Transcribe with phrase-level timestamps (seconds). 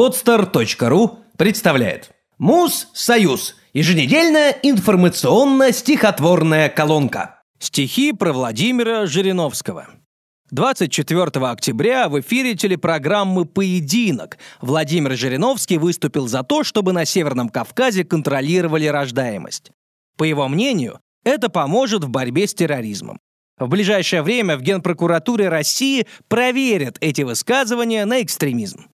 [0.00, 3.56] Podster.ru представляет Муз-Союз.
[3.74, 7.42] Еженедельная информационно-стихотворная колонка.
[7.58, 9.88] Стихи про Владимира Жириновского.
[10.52, 18.02] 24 октября в эфире телепрограммы «Поединок» Владимир Жириновский выступил за то, чтобы на Северном Кавказе
[18.02, 19.70] контролировали рождаемость.
[20.16, 23.20] По его мнению, это поможет в борьбе с терроризмом.
[23.58, 28.89] В ближайшее время в Генпрокуратуре России проверят эти высказывания на экстремизм.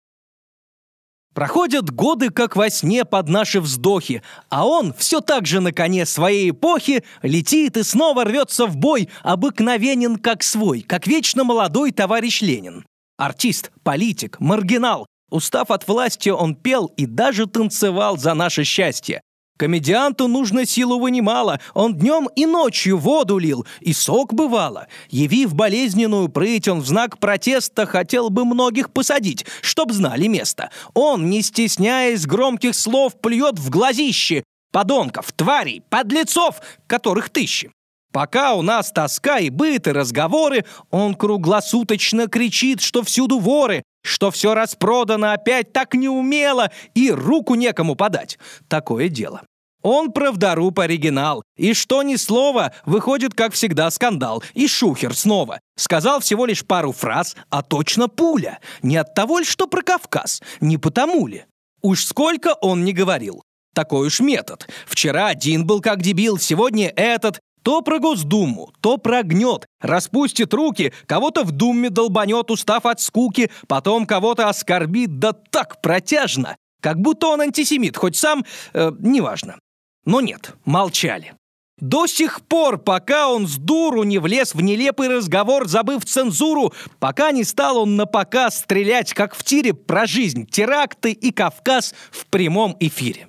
[1.37, 6.07] Проходят годы, как во сне под наши вздохи, а он все так же на коне
[6.07, 12.41] своей эпохи летит и снова рвется в бой, обыкновенен как свой, как вечно молодой товарищ
[12.41, 12.87] Ленин.
[13.19, 15.05] Артист, политик, маргинал.
[15.31, 19.21] Устав от власти, он пел и даже танцевал за наше счастье.
[19.57, 24.87] Комедианту нужно силу немало, он днем и ночью воду лил, и сок бывало.
[25.09, 30.71] Явив болезненную прыть, он в знак протеста хотел бы многих посадить, чтоб знали место.
[30.95, 37.73] Он, не стесняясь громких слов, плюет в глазище подонков, тварей, подлецов, которых тысячи.
[38.17, 44.31] Пока у нас тоска и быт, и разговоры, он круглосуточно кричит, что всюду воры, что
[44.31, 48.39] все распродано опять так неумело и руку некому подать.
[48.69, 49.43] Такое дело.
[49.83, 51.43] Он правдоруб оригинал.
[51.59, 54.43] И что ни слова, выходит, как всегда, скандал.
[54.55, 55.61] И шухер снова.
[55.77, 58.61] Сказал всего лишь пару фраз, а точно пуля.
[58.81, 61.45] Не от того ли, что про Кавказ, не потому ли.
[61.83, 63.43] Уж сколько он не говорил.
[63.75, 64.67] Такой уж метод.
[64.87, 67.41] Вчера один был как дебил, сегодня этот.
[67.67, 74.07] То про Госдуму, то прогнет, распустит руки, кого-то в Думе долбанет, устав от скуки, потом
[74.07, 79.59] кого-то оскорбит, да так протяжно, как будто он антисемит, хоть сам, э, неважно.
[80.05, 81.35] Но нет, молчали.
[81.81, 87.33] До сих пор, пока он с дуру не влез в нелепый разговор, забыв цензуру, пока
[87.33, 92.27] не стал он на показ стрелять, как в тире, про жизнь, теракты и Кавказ в
[92.27, 93.27] прямом эфире.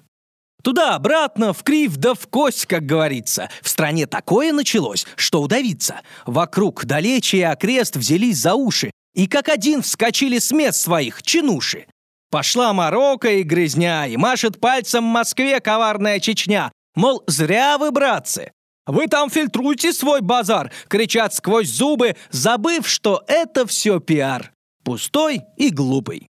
[0.63, 3.49] Туда-обратно, в крив да в кость, как говорится.
[3.61, 6.01] В стране такое началось, что удавиться.
[6.25, 8.91] Вокруг далече окрест взялись за уши.
[9.13, 11.87] И как один вскочили с мест своих чинуши.
[12.29, 16.71] Пошла морока и грязня, и машет пальцем Москве коварная Чечня.
[16.95, 18.51] Мол, зря вы, братцы.
[18.85, 24.51] Вы там фильтруйте свой базар, кричат сквозь зубы, забыв, что это все пиар.
[24.83, 26.27] Пустой и глупый.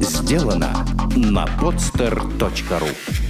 [0.00, 0.86] Сделано
[1.16, 3.29] на podster.ru